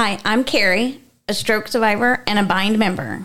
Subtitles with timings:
[0.00, 3.24] Hi, I'm Carrie, a stroke survivor and a BIND member.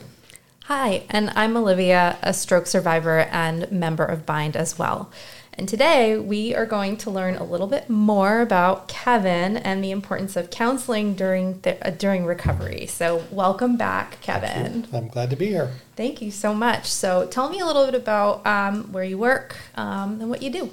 [0.63, 5.11] Hi, and I'm Olivia, a stroke survivor and member of BIND as well.
[5.53, 9.91] And today we are going to learn a little bit more about Kevan and the
[9.91, 12.87] importance of counseling during the, uh, during recovery.
[12.87, 14.87] So, welcome back, Kevan.
[14.91, 15.69] I'm glad to be here.
[15.95, 16.87] Thank you so much.
[16.87, 20.49] So, tell me a little bit about um, where you work um, and what you
[20.49, 20.71] do.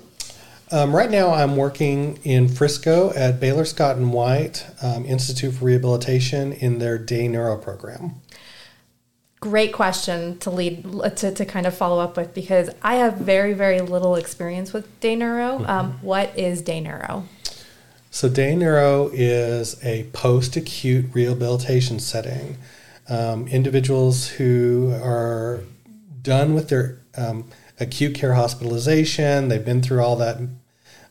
[0.72, 5.64] Um, right now, I'm working in Frisco at Baylor Scott and White um, Institute for
[5.64, 8.20] Rehabilitation in their day neuro program
[9.40, 10.84] great question to lead
[11.16, 15.00] to, to kind of follow up with because I have very very little experience with
[15.00, 15.58] day neuro.
[15.58, 15.70] Mm-hmm.
[15.70, 17.26] Um, what is day neuro?
[18.10, 22.58] So day neuro is a post-acute rehabilitation setting.
[23.08, 25.60] Um, individuals who are
[26.20, 27.48] done with their um,
[27.78, 30.38] acute care hospitalization, they've been through all that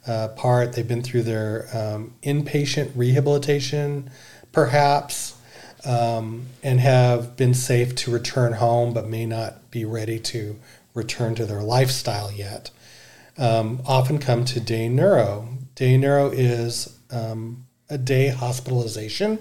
[0.09, 4.09] uh, part, they've been through their um, inpatient rehabilitation,
[4.51, 5.37] perhaps
[5.85, 10.57] um, and have been safe to return home but may not be ready to
[10.93, 12.71] return to their lifestyle yet
[13.39, 15.47] um, often come to day neuro.
[15.75, 19.39] Day neuro is um, a day hospitalization.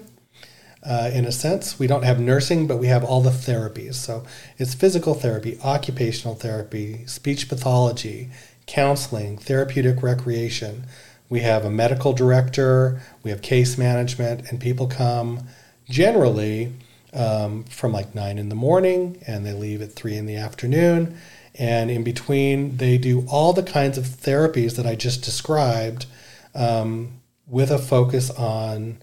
[0.81, 3.95] Uh, in a sense, we don't have nursing, but we have all the therapies.
[3.95, 4.23] So
[4.57, 8.29] it's physical therapy, occupational therapy, speech pathology,
[8.69, 10.85] counseling, therapeutic recreation.
[11.27, 15.47] We have a medical director, we have case management, and people come
[15.89, 16.73] generally
[17.13, 21.17] um, from like nine in the morning and they leave at three in the afternoon.
[21.55, 26.05] And in between, they do all the kinds of therapies that I just described
[26.53, 28.99] um, with a focus on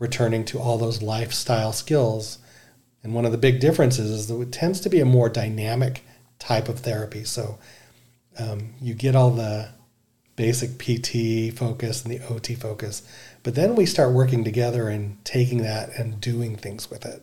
[0.00, 2.38] returning to all those lifestyle skills.
[3.04, 6.04] And one of the big differences is that it tends to be a more dynamic
[6.40, 7.22] type of therapy.
[7.22, 7.58] So
[8.38, 9.68] um, you get all the
[10.36, 13.02] basic PT focus and the OT focus,
[13.42, 17.22] but then we start working together and taking that and doing things with it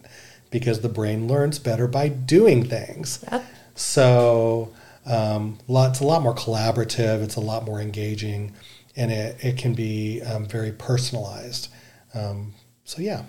[0.50, 3.24] because the brain learns better by doing things.
[3.32, 3.46] Yep.
[3.76, 4.74] So
[5.06, 8.54] um, it's a lot more collaborative, it's a lot more engaging,
[8.96, 11.70] and it, it can be um, very personalized.
[12.14, 13.24] Um, so, yeah.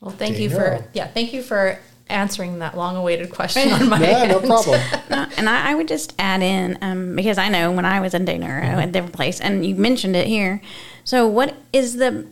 [0.00, 1.78] Well, thank you for yeah, thank you for
[2.08, 4.30] answering that long-awaited question on my yeah, end.
[4.30, 4.80] no problem.
[5.36, 8.24] and I, I, would just add in um, because I know when I was in
[8.24, 8.80] day neuro mm-hmm.
[8.80, 10.60] at different place, and you mentioned it here.
[11.04, 12.26] So, what is the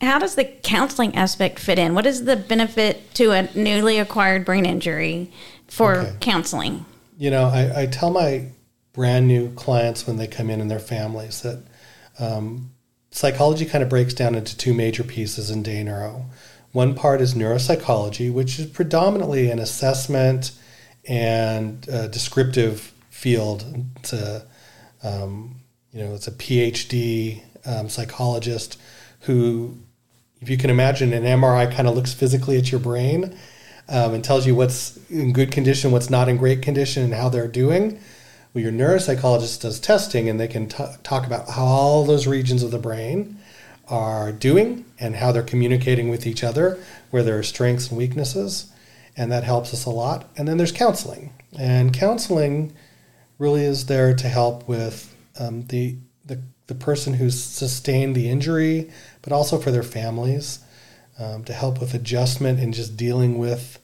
[0.00, 1.94] how does the counseling aspect fit in?
[1.94, 5.30] What is the benefit to a newly acquired brain injury
[5.68, 6.16] for okay.
[6.20, 6.86] counseling?
[7.18, 8.46] You know, I, I, tell my
[8.94, 11.62] brand new clients when they come in and their families that
[12.18, 12.70] um,
[13.10, 16.24] psychology kind of breaks down into two major pieces in day neuro.
[16.72, 20.52] One part is neuropsychology, which is predominantly an assessment
[21.08, 23.64] and descriptive field.
[23.96, 24.46] It's a,
[25.02, 25.56] um,
[25.92, 28.78] you know, it's a PhD um, psychologist
[29.20, 29.76] who,
[30.40, 33.36] if you can imagine, an MRI kind of looks physically at your brain
[33.88, 37.28] um, and tells you what's in good condition, what's not in great condition, and how
[37.28, 38.00] they're doing.
[38.54, 42.62] Well, your neuropsychologist does testing, and they can t- talk about how all those regions
[42.62, 43.38] of the brain
[43.90, 46.78] are doing and how they're communicating with each other,
[47.10, 48.72] where there are strengths and weaknesses,
[49.16, 50.30] and that helps us a lot.
[50.36, 52.72] And then there's counseling, and counseling
[53.38, 58.90] really is there to help with um, the, the the person who's sustained the injury,
[59.22, 60.60] but also for their families,
[61.18, 63.80] um, to help with adjustment and just dealing with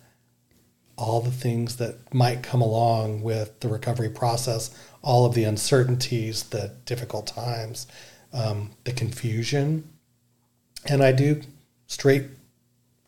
[0.96, 4.70] all the things that might come along with the recovery process,
[5.02, 7.86] all of the uncertainties, the difficult times,
[8.32, 9.90] um, the confusion
[10.90, 11.42] and I do
[11.86, 12.24] straight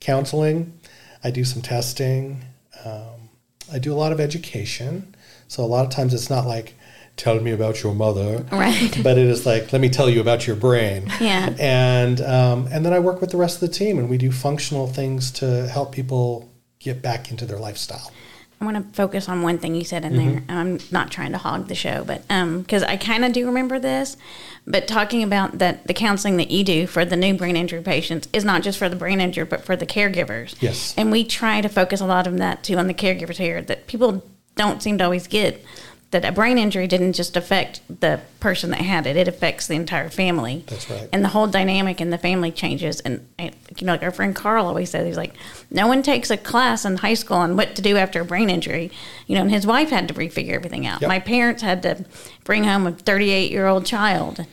[0.01, 0.79] counseling.
[1.23, 2.45] I do some testing.
[2.85, 3.31] Um,
[3.73, 5.15] I do a lot of education.
[5.49, 6.75] So a lot of times it's not like
[7.17, 9.01] tell me about your mother, right?
[9.03, 11.11] But it is like let me tell you about your brain.
[11.21, 11.55] Yeah.
[11.59, 14.31] And um, and then I work with the rest of the team, and we do
[14.31, 18.13] functional things to help people get back into their lifestyle.
[18.61, 20.31] I want to focus on one thing you said in mm-hmm.
[20.31, 20.43] there.
[20.49, 23.79] I'm not trying to hog the show, but because um, I kind of do remember
[23.79, 24.17] this,
[24.67, 28.29] but talking about that the counseling that you do for the new brain injury patients
[28.33, 30.61] is not just for the brain injured, but for the caregivers.
[30.61, 30.93] Yes.
[30.97, 33.87] And we try to focus a lot of that too on the caregivers here that
[33.87, 34.25] people
[34.57, 35.65] don't seem to always get
[36.11, 39.75] that a brain injury didn't just affect the person that had it; it affects the
[39.75, 40.65] entire family.
[40.67, 41.09] That's right.
[41.13, 43.01] And the whole dynamic in the family changes.
[43.01, 45.35] And, and you know, like our friend Carl always says, he's like,
[45.71, 48.49] no one takes a class in high school on what to do after a brain
[48.49, 48.91] injury.
[49.27, 51.03] You know, and his wife had to refigure everything out.
[51.03, 51.09] Yep.
[51.09, 52.05] My parents had to
[52.45, 54.47] bring home a 38 year old child.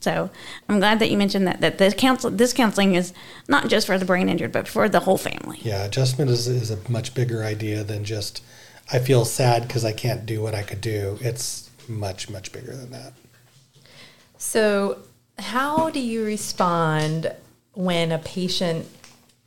[0.00, 0.30] So
[0.68, 3.12] I'm glad that you mentioned that that this counsel this counseling is
[3.48, 5.58] not just for the brain injured, but for the whole family.
[5.62, 8.42] Yeah, adjustment is, is a much bigger idea than just
[8.92, 11.18] I feel sad because I can't do what I could do.
[11.20, 13.12] It's much, much bigger than that.
[14.38, 14.98] So,
[15.38, 17.32] how do you respond
[17.74, 18.86] when a patient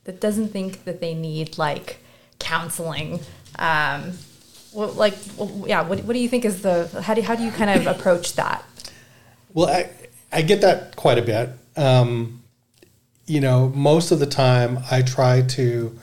[0.04, 1.98] that doesn't think that they need like
[2.38, 3.20] counseling?
[3.58, 4.12] Um,
[4.72, 7.42] what, like, well, yeah, what, what do you think is the, how do, how do
[7.42, 8.64] you kind of approach that?
[9.52, 9.90] Well, I,
[10.32, 11.50] I get that quite a bit.
[11.76, 12.42] Um,
[13.26, 15.98] you know, most of the time I try to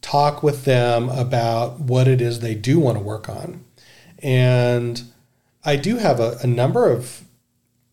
[0.00, 3.64] talk with them about what it is they do want to work on.
[4.22, 5.02] And
[5.64, 7.24] I do have a, a number of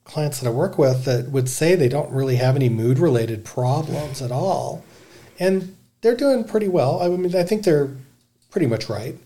[0.04, 3.44] clients that I work with that would say they don't really have any mood related
[3.44, 4.84] problems at all.
[5.40, 7.02] And they're doing pretty well.
[7.02, 7.90] I mean, I think they're
[8.50, 9.18] pretty much right.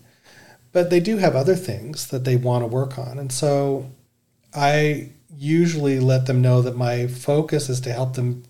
[0.72, 3.18] But they do have other things that they want to work on.
[3.18, 3.90] And so
[4.54, 8.44] I usually let them know that my focus is to help them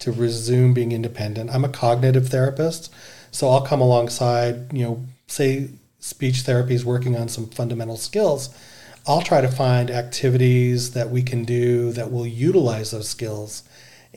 [0.00, 1.50] to resume being independent.
[1.50, 2.92] I'm a cognitive therapist,
[3.30, 5.68] so I'll come alongside, you know, say
[5.98, 8.50] speech therapy is working on some fundamental skills.
[9.06, 13.62] I'll try to find activities that we can do that will utilize those skills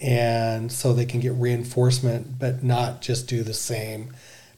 [0.01, 4.13] and so they can get reinforcement but not just do the same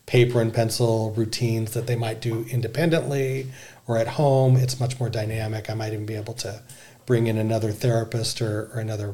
[0.06, 3.48] paper and pencil routines that they might do independently
[3.86, 6.62] or at home it's much more dynamic i might even be able to
[7.06, 9.14] bring in another therapist or, or another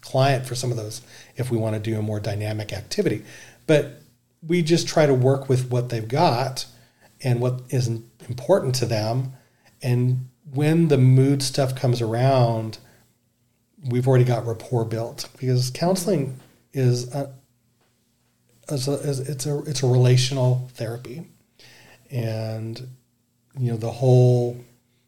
[0.00, 1.02] client for some of those
[1.36, 3.22] if we want to do a more dynamic activity
[3.66, 4.00] but
[4.46, 6.66] we just try to work with what they've got
[7.22, 7.88] and what is
[8.28, 9.32] important to them.
[9.82, 12.78] And when the mood stuff comes around,
[13.86, 16.38] we've already got rapport built because counseling
[16.72, 17.32] is a,
[18.68, 21.26] is a, is, it's a it's a relational therapy,
[22.10, 22.88] and
[23.58, 24.58] you know the whole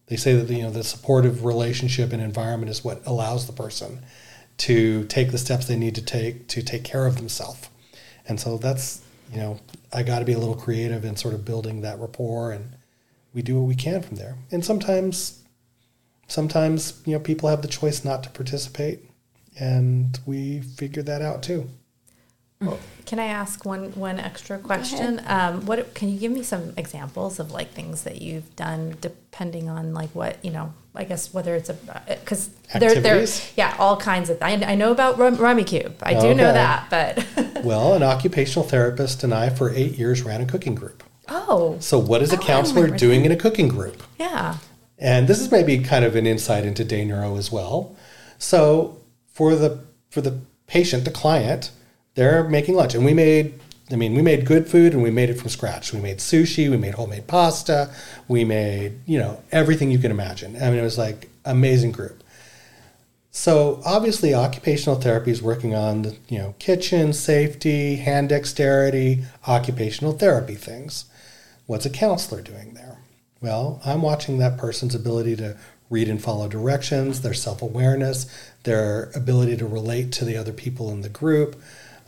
[0.06, 4.03] they say that you know the supportive relationship and environment is what allows the person
[4.59, 7.69] to take the steps they need to take to take care of themselves,
[8.26, 9.61] and so that's you know
[9.93, 12.77] I got to be a little creative in sort of building that rapport and
[13.32, 14.37] we do what we can from there.
[14.50, 15.43] And sometimes,
[16.27, 19.09] sometimes you know, people have the choice not to participate,
[19.59, 21.69] and we figure that out too.
[22.61, 25.23] Well, can I ask one one extra question?
[25.27, 29.69] Um, what can you give me some examples of like things that you've done, depending
[29.69, 30.73] on like what you know?
[30.94, 31.75] I guess whether it's a
[32.08, 33.26] because there there
[33.56, 37.94] yeah all kinds of I, I know about Rummikub I do know that but well
[37.94, 41.76] an occupational therapist and I for eight years ran a cooking group Oh.
[41.81, 43.26] So, what is oh, a oh, counselor doing that.
[43.26, 44.02] in a cooking group?
[44.19, 44.58] Yeah.
[44.98, 47.96] And this is maybe kind of an insight into day neuro as well.
[48.38, 49.00] So,
[49.32, 51.70] for the for the patient, the client,
[52.14, 53.54] they're making lunch, and we made.
[53.92, 55.92] I mean, we made good food and we made it from scratch.
[55.92, 57.92] We made sushi, we made homemade pasta,
[58.28, 60.56] we made, you know, everything you can imagine.
[60.56, 62.22] I mean, it was like amazing group.
[63.31, 70.12] So obviously, occupational therapy is working on the you know kitchen safety, hand dexterity, occupational
[70.12, 71.04] therapy things.
[71.66, 72.98] What's a counselor doing there?
[73.40, 75.56] Well, I'm watching that person's ability to
[75.88, 78.26] read and follow directions, their self awareness,
[78.64, 81.60] their ability to relate to the other people in the group,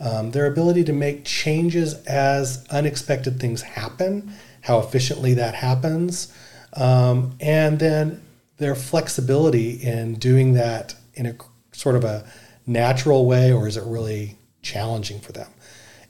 [0.03, 6.33] um, their ability to make changes as unexpected things happen, how efficiently that happens,
[6.73, 8.21] um, and then
[8.57, 11.35] their flexibility in doing that in a
[11.71, 12.25] sort of a
[12.67, 15.49] natural way, or is it really challenging for them?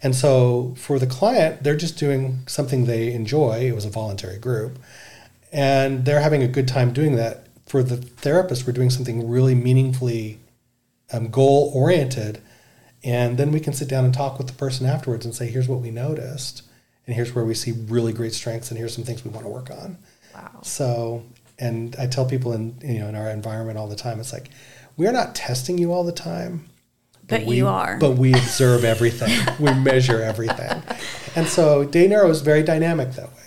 [0.02, 3.68] And so for the client, they're just doing something they enjoy.
[3.68, 4.78] It was a voluntary group.
[5.52, 7.48] And they're having a good time doing that.
[7.68, 10.40] For the therapist, we're doing something really meaningfully
[11.14, 12.42] um, goal oriented.
[13.04, 15.68] And then we can sit down and talk with the person afterwards and say, here's
[15.68, 16.64] what we noticed.
[17.06, 18.70] And here's where we see really great strengths.
[18.70, 19.98] And here's some things we want to work on.
[20.34, 20.60] Wow.
[20.62, 21.24] So,
[21.60, 24.50] and I tell people in, you know, in our environment all the time, it's like,
[24.96, 26.70] we're not testing you all the time
[27.28, 27.98] but, we, you are.
[27.98, 29.32] But we observe everything.
[29.60, 30.82] we measure everything.
[31.36, 33.40] And so day neuro is very dynamic that way.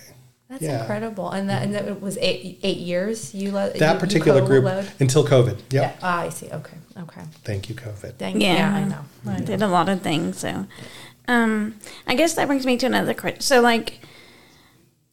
[0.49, 0.81] That's yeah.
[0.81, 1.29] incredible.
[1.29, 4.85] And that, and that was eight, eight years you let that you, particular you group
[4.99, 5.57] until COVID.
[5.57, 5.71] Yep.
[5.71, 5.93] Yeah.
[6.01, 6.49] Ah, I see.
[6.49, 6.77] Okay.
[6.99, 7.21] Okay.
[7.43, 8.15] Thank you, COVID.
[8.15, 8.55] Thank yeah.
[8.55, 9.05] yeah, I know.
[9.25, 9.45] I know.
[9.45, 10.39] Did a lot of things.
[10.39, 10.65] So,
[11.27, 11.75] um,
[12.07, 13.41] I guess that brings me to another question.
[13.41, 13.99] So, like,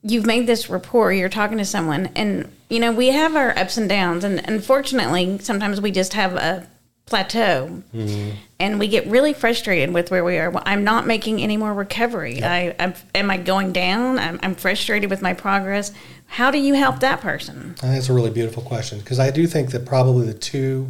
[0.03, 1.13] you've made this rapport.
[1.13, 5.39] You're talking to someone, and you know we have our ups and downs, and unfortunately,
[5.39, 6.67] sometimes we just have a
[7.07, 8.31] plateau mm-hmm.
[8.59, 11.75] and we get really frustrated with where we are well, i'm not making any more
[11.75, 12.45] recovery yep.
[12.79, 15.93] I, I'm, am i going down I'm, I'm, frustrated with my progress
[16.27, 19.31] how do you help that person I think it's a really beautiful question because i
[19.31, 20.89] do think that probably the two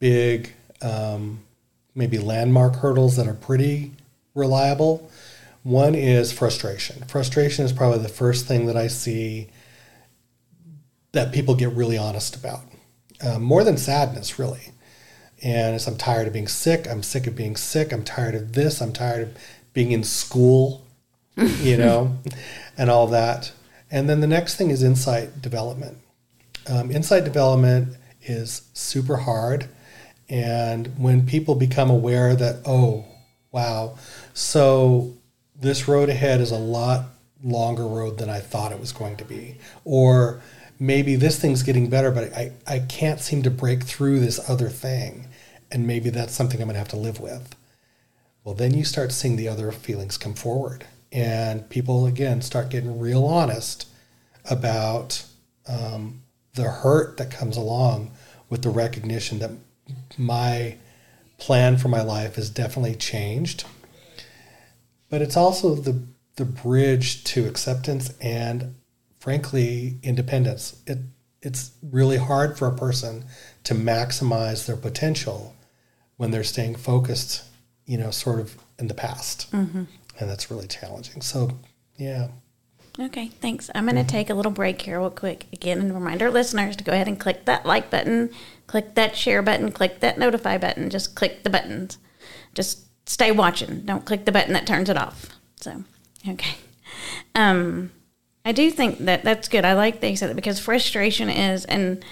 [0.00, 0.52] big
[0.82, 1.40] um,
[1.94, 3.92] maybe landmark hurdles that are pretty
[4.34, 5.08] reliable
[5.62, 9.48] one is frustration frustration is probably the first thing that i see
[11.12, 12.62] that people get really honest about
[13.22, 14.72] um, more than sadness really
[15.42, 16.86] and it's I'm tired of being sick.
[16.88, 17.92] I'm sick of being sick.
[17.92, 18.80] I'm tired of this.
[18.80, 19.36] I'm tired of
[19.72, 20.86] being in school,
[21.36, 22.18] you know,
[22.76, 23.52] and all that.
[23.90, 25.98] And then the next thing is insight development.
[26.68, 29.68] Um, insight development is super hard.
[30.30, 33.04] And when people become aware that, oh,
[33.50, 33.98] wow,
[34.32, 35.16] so
[35.60, 37.06] this road ahead is a lot
[37.42, 39.58] longer road than I thought it was going to be.
[39.84, 40.40] Or
[40.78, 44.68] maybe this thing's getting better, but I, I can't seem to break through this other
[44.68, 45.26] thing.
[45.72, 47.56] And maybe that's something I'm going to have to live with.
[48.44, 50.86] Well, then you start seeing the other feelings come forward.
[51.12, 53.88] And people, again, start getting real honest
[54.48, 55.24] about
[55.66, 56.22] um,
[56.54, 58.12] the hurt that comes along
[58.48, 59.50] with the recognition that
[60.18, 60.76] my
[61.38, 63.64] plan for my life has definitely changed.
[65.08, 66.02] But it's also the
[66.36, 68.74] the bridge to acceptance and
[69.18, 70.80] frankly independence.
[70.86, 70.98] It
[71.42, 73.24] it's really hard for a person
[73.64, 75.54] to maximize their potential
[76.16, 77.44] when they're staying focused,
[77.86, 79.50] you know, sort of in the past.
[79.52, 79.84] Mm-hmm.
[80.18, 81.22] And that's really challenging.
[81.22, 81.50] So,
[81.96, 82.28] yeah.
[82.98, 83.70] Okay, thanks.
[83.74, 85.46] I'm going to take a little break here, real quick.
[85.52, 88.30] Again, and remind our listeners to go ahead and click that like button,
[88.66, 90.90] click that share button, click that notify button.
[90.90, 91.98] Just click the buttons.
[92.54, 93.82] Just stay watching.
[93.82, 95.28] Don't click the button that turns it off.
[95.56, 95.84] So,
[96.28, 96.56] okay.
[97.34, 97.92] Um,
[98.44, 99.64] I do think that that's good.
[99.64, 102.04] I like that you said that because frustration is, and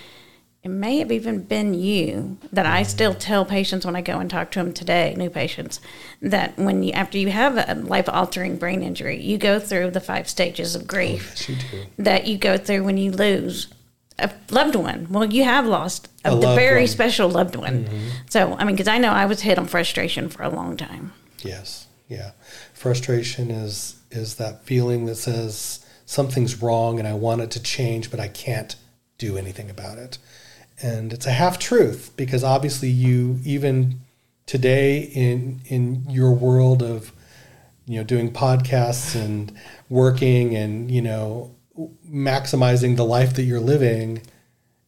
[0.63, 4.29] it may have even been you that I still tell patients when I go and
[4.29, 5.81] talk to them today, new patients,
[6.21, 10.01] that when you after you have a life altering brain injury, you go through the
[10.01, 13.69] five stages of grief Oh, yes, you that you go through when you lose
[14.19, 15.07] a loved one.
[15.11, 16.89] Well, you have lost a, A very one.
[16.89, 17.85] special loved one.
[17.85, 18.09] Mm-hmm.
[18.29, 21.13] So, I mean, because I know I was hit on frustration for a long time.
[21.43, 21.87] Yes.
[22.09, 22.33] Yeah.
[22.75, 28.11] Frustration is is that feeling that says something's wrong and I want it to change,
[28.11, 28.75] but I can't
[29.19, 30.19] do anything about it.
[30.83, 34.01] And it's a half truth because obviously you even
[34.47, 37.13] today in in your world of
[37.87, 39.53] you know doing podcasts and
[39.89, 41.55] working and you know
[42.09, 44.23] maximizing the life that you're living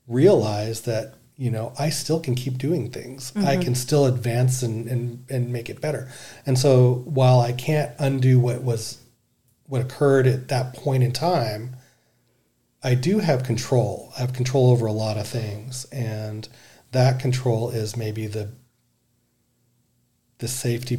[0.08, 3.32] realize that you know i still can keep doing things.
[3.36, 3.62] I mm-hmm.
[3.62, 6.10] can still advance and, and and make it better.
[6.46, 8.98] And so while i can't undo what was
[9.66, 11.76] what occurred at that point in time
[12.82, 16.48] i do have control i have control over a lot of things and
[16.92, 18.50] that control is maybe the
[20.38, 20.98] the safety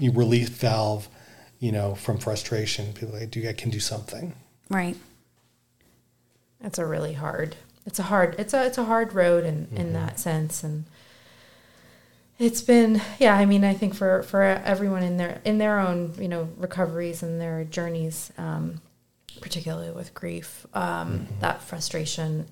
[0.00, 1.08] relief valve
[1.58, 4.34] you know from frustration people i do i can do something
[4.68, 4.96] Right.
[6.62, 7.56] It's a really hard.
[7.86, 8.34] It's a hard.
[8.38, 10.84] It's a it's a hard road in in that sense, and
[12.38, 13.34] it's been yeah.
[13.34, 17.22] I mean, I think for for everyone in their in their own you know recoveries
[17.22, 18.82] and their journeys, um,
[19.40, 22.46] particularly with grief, um, that frustration.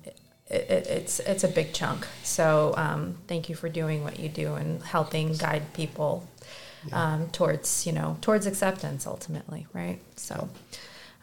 [0.49, 2.07] It, it, it's it's a big chunk.
[2.23, 6.27] So um, thank you for doing what you do and helping guide people
[6.93, 9.99] um, towards you know towards acceptance ultimately, right?
[10.15, 10.49] So.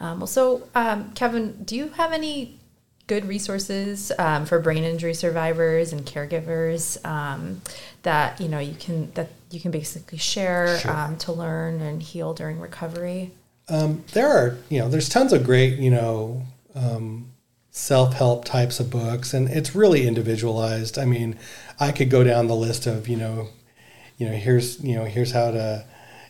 [0.00, 2.58] Um, well, so um, Kevan, do you have any
[3.06, 7.60] good resources um, for brain injury survivors and caregivers um,
[8.02, 10.90] that you know you can that you can basically share Sure.
[10.90, 13.30] um, to learn and heal during recovery?
[13.68, 16.42] Um, there are, you know, there's tons of great, you know,
[16.74, 17.30] um,
[17.70, 20.98] self-help types of books, and it's really individualized.
[20.98, 21.38] I mean,
[21.80, 23.48] I could go down the list of, you know,
[24.18, 25.84] you know, here's, you know, here's how to,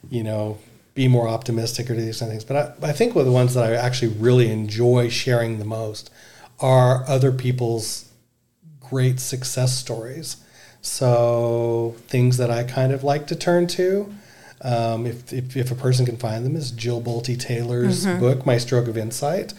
[0.08, 0.58] you know,
[0.94, 2.44] be more optimistic or do these kind of things.
[2.44, 5.64] But I, I think one of the ones that I actually really enjoy sharing the
[5.64, 6.10] most
[6.60, 8.10] are other people's
[8.80, 10.36] great success stories.
[10.82, 14.14] So things that I kind of like to turn to.
[14.62, 18.56] Um, if, if, if a person can find them, is Jill Bolte Taylor's book, My
[18.58, 19.52] Stroke of Insight.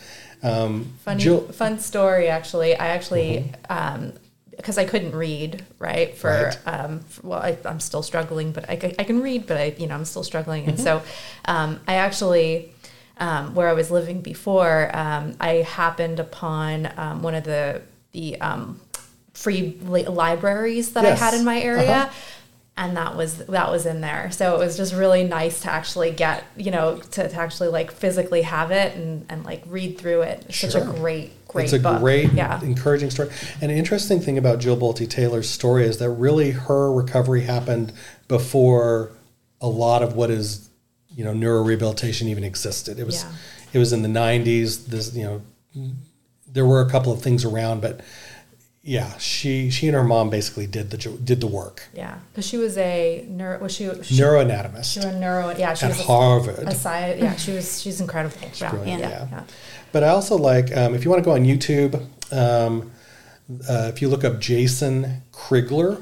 [0.43, 2.75] Um, Funny Jill, fun story actually.
[2.75, 4.13] I actually um,
[4.55, 6.57] because I couldn't read right for Right.
[6.67, 9.87] um, f- well I, I'm still struggling, but I, I can read, but I you
[9.87, 11.01] know I'm still struggling, and so
[11.45, 12.71] um, I actually.
[13.17, 18.35] Um, where I was living before, um, I happened upon um, one of the the
[18.41, 18.81] um,
[19.33, 21.21] free li- libraries that Yes.
[21.21, 22.09] I had in my area, Uh-huh.
[22.77, 24.29] And that was that was in there.
[24.31, 27.91] So it was just really nice to actually get you know to, to actually like
[27.91, 30.45] physically have it and, and like read through it.
[30.49, 30.93] It's such a Sure.
[30.93, 31.99] great great it's a book.
[31.99, 33.29] great, yeah encouraging story.
[33.61, 37.93] An interesting thing about Jill Bolte Taylor's story is that really her recovery happened
[38.27, 39.11] before
[39.61, 40.69] a lot of what is,
[41.15, 42.99] you know, neurorehabilitation even existed.
[42.99, 43.31] It was, Yeah.
[43.73, 44.87] it was in the '90s.
[44.87, 45.91] This, you know,
[46.51, 48.01] there were a couple of things around, but
[48.87, 51.87] yeah, she she and her mom basically did the did the work.
[51.93, 55.73] yeah because she was a neuro was she, she Neuroanatomist she was a neuro yeah
[55.73, 56.59] she at was Harvard.
[56.67, 59.27] a sci- yeah she was she's incredible yeah, brilliant, yeah, yeah.
[59.31, 59.43] yeah.
[59.91, 61.95] But I also like um, if you want to go on YouTube,
[62.31, 62.91] um,
[63.67, 66.01] uh, if you look up Jason Crigler,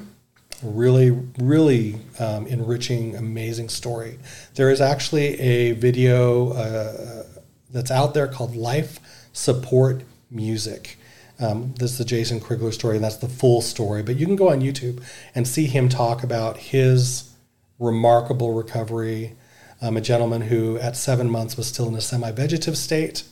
[0.61, 4.19] really, really um, enriching, amazing story.
[4.55, 7.23] There is actually a video uh,
[7.71, 8.99] that's out there called Life
[9.33, 10.97] Support Music.
[11.39, 14.03] Um, this is the Jason Crigler story, and that's the full story.
[14.03, 17.33] But you can go on YouTube and see him talk about his
[17.79, 19.35] remarkable recovery.
[19.81, 23.23] um, a gentleman who at seven months was still in a semi-vegetative state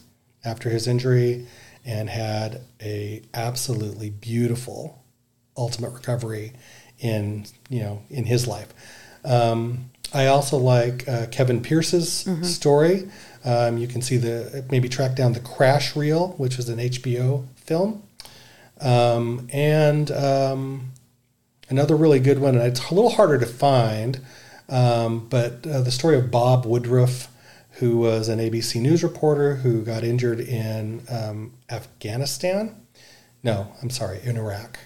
[0.44, 1.48] after his injury
[1.86, 5.04] and had a absolutely beautiful
[5.58, 6.54] ultimate recovery
[7.00, 8.74] in you know in his life.
[9.24, 12.44] Um, I also like uh, Kevin Pearce's mm-hmm.
[12.44, 13.10] story.
[13.46, 17.46] Um, you can see the maybe track down the Crash Reel, which was an HBO
[17.66, 18.04] film,
[18.80, 20.92] um, and um,
[21.70, 22.56] another really good one.
[22.56, 24.20] And it's a little harder to find,
[24.70, 27.28] um, but uh, the story of Bob Woodruff,
[27.74, 32.76] who was an ABC News reporter who got injured in um, Afghanistan.
[33.44, 34.78] No, I'm sorry, in Iraq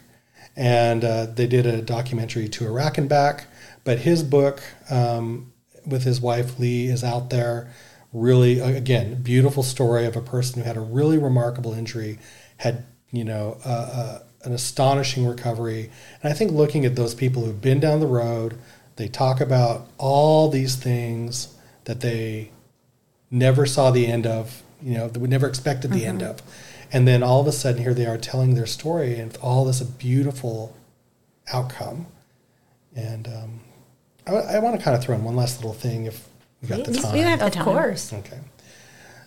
[0.55, 3.47] and uh, they did a documentary to Iraq and back.
[3.83, 5.51] But his book um,
[5.85, 7.71] with his wife Lee is out there.
[8.13, 12.17] Really, again, beautiful story of a person who had a really remarkable injury,
[12.57, 15.89] had you know uh, uh, an astonishing recovery.
[16.21, 18.57] And I think looking at those people who've been down the road,
[18.95, 22.51] they talk about all these things that they
[23.31, 24.61] never saw the end of.
[24.81, 26.09] You know, that we never expected the mm-hmm.
[26.09, 26.41] end of
[26.91, 29.81] and then all of a sudden, here they are telling their story, and all this
[29.81, 30.75] beautiful
[31.51, 32.07] outcome.
[32.95, 33.59] And um,
[34.25, 36.27] I, I want to kind of throw in one last little thing if
[36.61, 37.13] we got the time.
[37.13, 38.13] We have the of course.
[38.13, 38.39] Okay.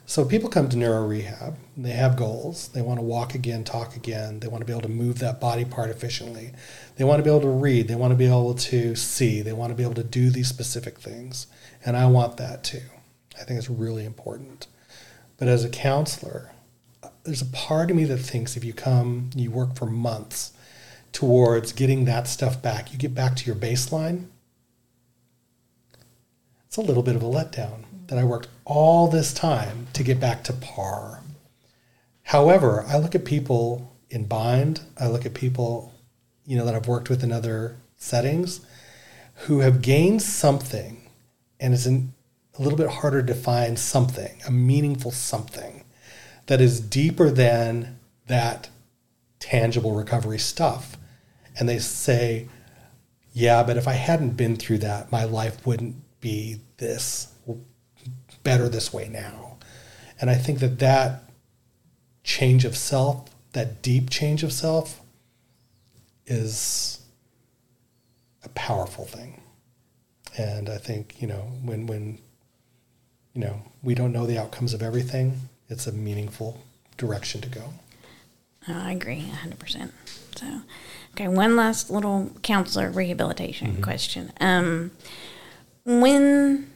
[0.08, 1.58] So people come to neuro rehab.
[1.76, 2.68] They have goals.
[2.68, 4.40] They want to walk again, talk again.
[4.40, 6.52] They want to be able to move that body part efficiently.
[6.96, 7.88] They want to be able to read.
[7.88, 9.42] They want to be able to see.
[9.42, 11.46] They want to be able to do these specific things.
[11.84, 12.80] And I want that too.
[13.38, 14.66] I think it's really important.
[15.36, 16.52] But as a counselor,
[17.24, 20.52] there's a part of me that thinks if you come, you work for months
[21.12, 24.28] towards getting that stuff back, you get back to your baseline.
[26.66, 30.18] It's a little bit of a letdown that I worked all this time to get
[30.18, 31.22] back to par.
[32.24, 35.94] However, I look at people in bind, I look at people,
[36.46, 38.60] you know, that I've worked with in other settings
[39.46, 41.08] who have gained something
[41.60, 42.02] and it's a
[42.58, 45.84] little bit harder to find something, a meaningful something
[46.46, 48.68] that is deeper than that
[49.38, 50.96] tangible recovery stuff.
[51.58, 52.48] And they say,
[53.32, 57.34] yeah, but if I hadn't been through that, my life wouldn't be this
[58.48, 59.58] better this way now.
[60.20, 61.24] And I think that that
[62.24, 65.00] change of self, that deep change of self,
[66.26, 67.00] is
[68.42, 69.42] a powerful thing.
[70.36, 72.18] And I think, you know, when, when,
[73.34, 76.60] you know, we don't know the outcomes of everything, it's a meaningful
[76.96, 77.74] direction to go.
[78.66, 79.90] I agree 100%.
[80.36, 80.60] So,
[81.14, 83.82] okay, one last little counselor rehabilitation mm-hmm.
[83.82, 84.32] question.
[84.40, 84.90] Um,
[85.84, 86.70] when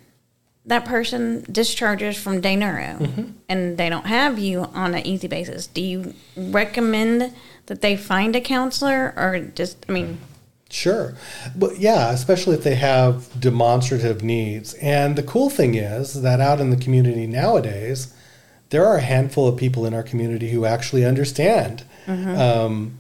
[0.64, 3.31] that person discharges from day neuro mm-hmm.
[3.48, 7.35] and they don't have you on an easy basis, do you recommend
[7.66, 10.18] that they find a counselor or just, I mean,
[10.72, 11.14] Sure.
[11.55, 14.72] But yeah, especially if they have demonstrative needs.
[14.75, 18.14] And the cool thing is that out in the community nowadays,
[18.70, 22.31] there are a handful of people in our community who actually understand, mm-hmm.
[22.31, 22.98] um,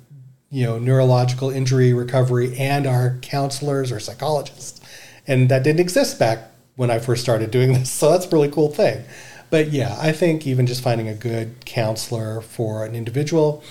[0.50, 4.82] you know, neurological injury recovery and are counselors or psychologists.
[5.26, 7.90] And that didn't exist back when I first started doing this.
[7.90, 9.04] So that's a really cool thing.
[9.50, 13.62] But yeah, I think even just finding a good counselor for an individual,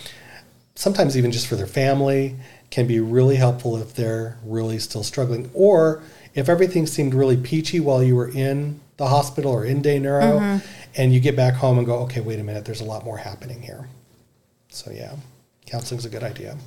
[0.76, 2.36] sometimes even just for their family,
[2.70, 5.50] can be really helpful if they're really still struggling.
[5.54, 6.04] Or
[6.36, 10.40] if everything seemed really peachy while you were in the hospital or in day neuro,
[10.40, 10.58] mm-hmm
[10.96, 13.18] and you get back home and go, okay, wait a minute, there's a lot more
[13.18, 13.88] happening here.
[14.70, 15.16] So yeah,
[15.66, 16.58] counseling's a good idea.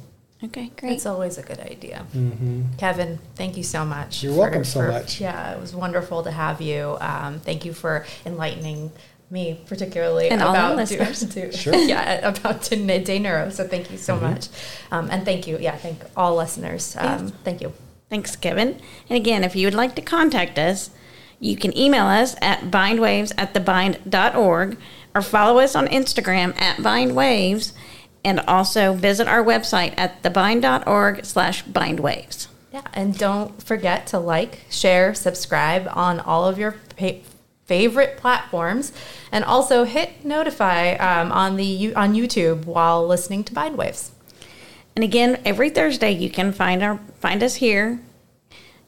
[0.44, 0.92] Okay, great.
[0.92, 2.06] It's always a good idea.
[2.14, 2.76] Mm-hmm.
[2.76, 4.22] Kevan, thank you so much.
[4.22, 5.20] You're for, welcome so for, much.
[5.20, 6.98] Yeah, it was wonderful to have you.
[7.00, 8.92] Um, thank you for enlightening
[9.30, 11.20] me particularly and about all listeners.
[11.20, 11.74] Do, sure.
[11.74, 13.48] yeah, about day neuro.
[13.50, 14.24] So thank you so mm-hmm.
[14.24, 14.48] much,
[14.90, 15.58] um, and thank you.
[15.58, 16.94] Yeah, thank all listeners.
[16.96, 17.32] Um, yes.
[17.42, 17.72] Thank you.
[18.10, 18.80] Thanks, Kevan.
[19.08, 20.90] And again, if you would like to contact us,
[21.40, 24.78] you can email us at bindwaves at thebind.org
[25.14, 27.72] or follow us on Instagram at bindwaves
[28.24, 32.48] and also visit our website at thebind.org slash bindwaves.
[32.72, 37.20] Yeah, and don't forget to like, share, subscribe on all of your pa-
[37.66, 38.92] favorite platforms,
[39.30, 44.10] and also hit notify um, on the on YouTube while listening to Bindwaves.
[44.96, 48.00] And again, every Thursday you can find our find us here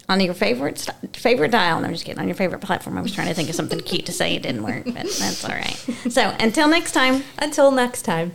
[0.08, 1.80] on your favorite favorite dial.
[1.80, 2.20] No, I'm just kidding.
[2.20, 2.98] On your favorite platform.
[2.98, 4.34] I was trying to think of something cute to say.
[4.34, 5.76] It didn't work, but that's all right.
[6.10, 7.24] So until next time.
[7.38, 8.34] Until next time.